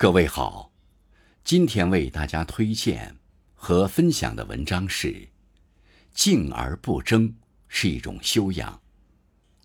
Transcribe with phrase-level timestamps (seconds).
[0.00, 0.70] 各位好，
[1.42, 3.16] 今天为大家推荐
[3.52, 5.08] 和分享的文章是
[6.14, 7.34] 《静而不争
[7.66, 8.72] 是一种修养》。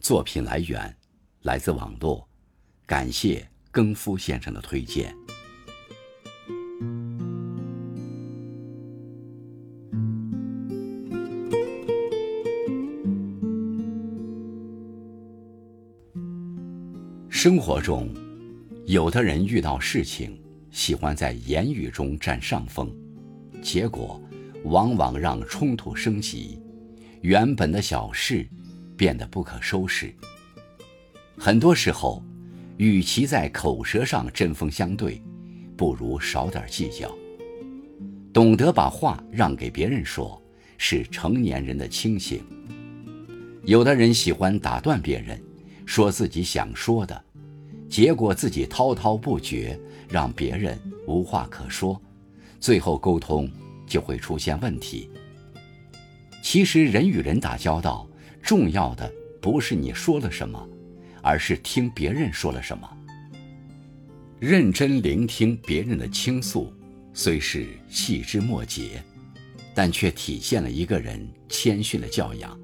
[0.00, 0.96] 作品来源
[1.42, 2.26] 来自网络，
[2.86, 5.14] 感谢更夫先生的推荐。
[17.28, 18.31] 生活中。
[18.86, 20.36] 有的人遇到事情，
[20.70, 22.92] 喜欢在言语中占上风，
[23.62, 24.20] 结果
[24.64, 26.60] 往往让冲突升级，
[27.20, 28.46] 原本的小事
[28.96, 30.12] 变得不可收拾。
[31.38, 32.24] 很多时候，
[32.76, 35.22] 与其在口舌上针锋相对，
[35.76, 37.10] 不如少点计较。
[38.32, 40.42] 懂得把话让给别人说，
[40.76, 42.44] 是成年人的清醒。
[43.64, 45.40] 有的人喜欢打断别人，
[45.86, 47.24] 说自己想说的。
[47.92, 49.78] 结果自己滔滔不绝，
[50.08, 52.00] 让别人无话可说，
[52.58, 53.46] 最后沟通
[53.86, 55.10] 就会出现问题。
[56.42, 58.08] 其实人与人打交道，
[58.40, 59.12] 重要的
[59.42, 60.66] 不是你说了什么，
[61.20, 62.88] 而是听别人说了什么。
[64.40, 66.72] 认真聆听别人的倾诉，
[67.12, 69.02] 虽是细枝末节，
[69.74, 72.58] 但却体现了一个人谦逊的教养。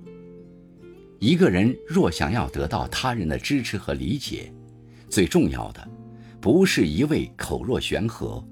[1.19, 4.51] 一个人若想要得到他人的支持和理解，
[5.09, 5.89] 最重要的，
[6.41, 8.43] 不是一味口若悬河，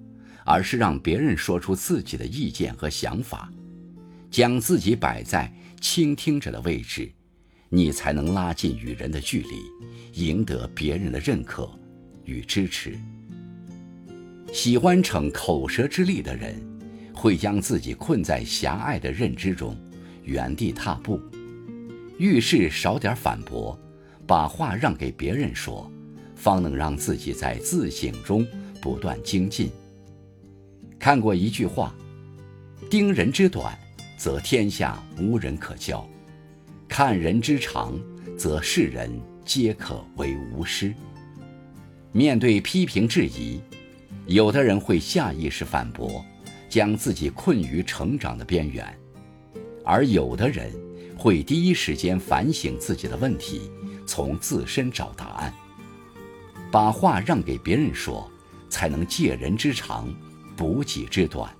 [0.44, 3.52] 而是让别人说出自己的意见和想法，
[4.30, 7.10] 将自己摆在倾听者的位置，
[7.68, 11.68] 你才能拉近与人的距离，赢得别人的认可
[12.24, 12.98] 与支持。
[14.52, 16.56] 喜欢逞口舌之力的人，
[17.14, 19.76] 会将自己困在狭隘的认知中，
[20.24, 21.20] 原地踏步。
[22.18, 23.78] 遇事少点反驳，
[24.26, 25.90] 把话让给别人说。
[26.36, 28.46] 方能让自己在自省中
[28.80, 29.70] 不断精进。
[30.98, 31.92] 看过一句话
[32.88, 33.76] ：“盯人之短，
[34.16, 36.06] 则天下无人可教；
[36.86, 37.98] 看人之长，
[38.38, 39.10] 则世人
[39.44, 40.94] 皆可为无师。”
[42.12, 43.60] 面对批评质疑，
[44.26, 46.24] 有的人会下意识反驳，
[46.68, 48.84] 将自己困于成长的边缘；
[49.84, 50.72] 而有的人
[51.16, 53.70] 会第一时间反省自己的问题，
[54.06, 55.52] 从自身找答案。
[56.70, 58.30] 把话让给别人说，
[58.68, 60.08] 才能借人之长，
[60.56, 61.50] 补己之短。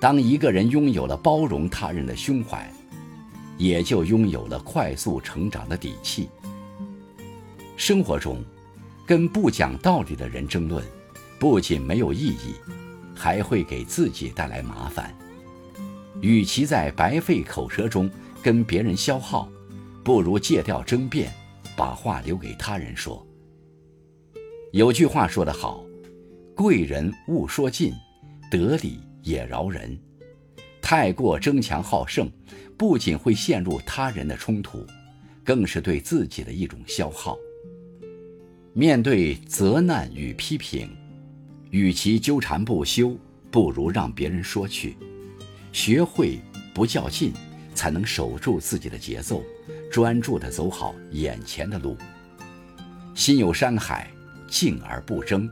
[0.00, 2.70] 当一个人拥有了包容他人的胸怀，
[3.56, 6.28] 也就拥有了快速成长的底气。
[7.76, 8.42] 生活中，
[9.06, 10.84] 跟不讲道理的人争论，
[11.38, 12.54] 不仅没有意义，
[13.14, 15.14] 还会给自己带来麻烦。
[16.20, 18.10] 与其在白费口舌中
[18.42, 19.48] 跟别人消耗，
[20.02, 21.32] 不如戒掉争辩，
[21.76, 23.26] 把话留给他人说。
[24.76, 25.82] 有句话说得好
[26.54, 27.94] ：“贵人勿说尽，
[28.50, 29.98] 得理也饶人。”
[30.82, 32.30] 太过争强好胜，
[32.76, 34.86] 不仅会陷入他人的冲突，
[35.42, 37.38] 更是对自己的一种消耗。
[38.74, 40.94] 面对责难与批评，
[41.70, 43.16] 与其纠缠不休，
[43.50, 44.94] 不如让别人说去。
[45.72, 46.38] 学会
[46.74, 47.32] 不较劲，
[47.74, 49.42] 才能守住自己的节奏，
[49.90, 51.96] 专注地走好眼前的路。
[53.14, 54.10] 心有山海。
[54.48, 55.50] 静而不争，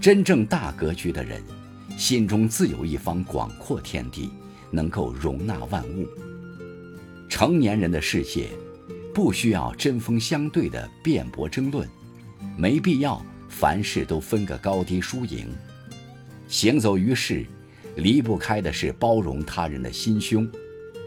[0.00, 1.42] 真正大格局的人，
[1.96, 4.30] 心中自有一方广阔天地，
[4.70, 6.06] 能够容纳万物。
[7.28, 8.50] 成年人的世界，
[9.14, 11.88] 不需要针锋相对的辩驳争论，
[12.56, 15.48] 没必要凡事都分个高低输赢。
[16.48, 17.46] 行走于世，
[17.96, 20.50] 离不开的是包容他人的心胸，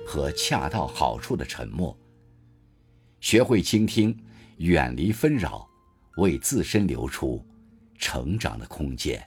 [0.07, 1.97] 和恰到好处的沉默。
[3.19, 4.17] 学会倾听，
[4.57, 5.67] 远离纷扰。
[6.15, 7.43] 为自身留出
[7.97, 9.21] 成长的空间。